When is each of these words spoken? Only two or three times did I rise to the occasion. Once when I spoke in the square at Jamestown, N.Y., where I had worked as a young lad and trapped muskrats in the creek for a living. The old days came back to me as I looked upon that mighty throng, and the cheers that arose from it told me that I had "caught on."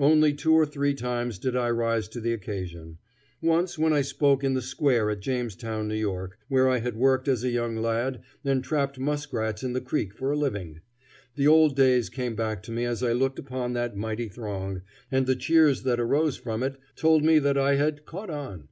Only 0.00 0.32
two 0.34 0.52
or 0.52 0.66
three 0.66 0.94
times 0.94 1.38
did 1.38 1.54
I 1.54 1.70
rise 1.70 2.08
to 2.08 2.20
the 2.20 2.32
occasion. 2.32 2.98
Once 3.40 3.78
when 3.78 3.92
I 3.92 4.00
spoke 4.00 4.42
in 4.42 4.54
the 4.54 4.60
square 4.60 5.10
at 5.10 5.20
Jamestown, 5.20 5.92
N.Y., 5.92 6.26
where 6.48 6.68
I 6.68 6.78
had 6.80 6.96
worked 6.96 7.28
as 7.28 7.44
a 7.44 7.50
young 7.50 7.76
lad 7.76 8.20
and 8.44 8.64
trapped 8.64 8.98
muskrats 8.98 9.62
in 9.62 9.74
the 9.74 9.80
creek 9.80 10.12
for 10.12 10.32
a 10.32 10.36
living. 10.36 10.80
The 11.36 11.46
old 11.46 11.76
days 11.76 12.08
came 12.08 12.34
back 12.34 12.64
to 12.64 12.72
me 12.72 12.84
as 12.84 13.04
I 13.04 13.12
looked 13.12 13.38
upon 13.38 13.74
that 13.74 13.96
mighty 13.96 14.28
throng, 14.28 14.82
and 15.12 15.24
the 15.28 15.36
cheers 15.36 15.84
that 15.84 16.00
arose 16.00 16.36
from 16.36 16.64
it 16.64 16.80
told 16.96 17.22
me 17.22 17.38
that 17.38 17.56
I 17.56 17.76
had 17.76 18.04
"caught 18.04 18.28
on." 18.30 18.66